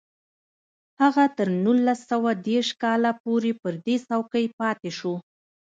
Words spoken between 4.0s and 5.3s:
څوکۍ پاتې شو